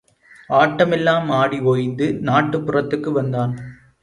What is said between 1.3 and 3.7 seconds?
ஆடி ஓய்ந்து நாட்டுப் புறத்துக்கு வந்தான்.